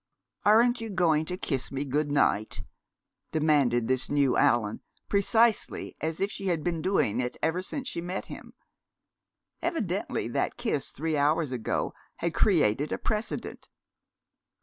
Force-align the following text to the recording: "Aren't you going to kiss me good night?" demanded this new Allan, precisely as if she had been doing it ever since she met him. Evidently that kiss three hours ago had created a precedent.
"Aren't 0.45 0.81
you 0.81 0.89
going 0.89 1.25
to 1.25 1.37
kiss 1.37 1.71
me 1.71 1.85
good 1.85 2.09
night?" 2.11 2.63
demanded 3.31 3.87
this 3.87 4.09
new 4.09 4.35
Allan, 4.35 4.81
precisely 5.07 5.95
as 6.01 6.19
if 6.19 6.31
she 6.31 6.47
had 6.47 6.63
been 6.63 6.81
doing 6.81 7.19
it 7.19 7.37
ever 7.43 7.61
since 7.61 7.87
she 7.87 8.01
met 8.01 8.25
him. 8.25 8.53
Evidently 9.61 10.27
that 10.27 10.57
kiss 10.57 10.89
three 10.89 11.15
hours 11.17 11.51
ago 11.51 11.93
had 12.15 12.33
created 12.33 12.91
a 12.91 12.97
precedent. 12.97 13.69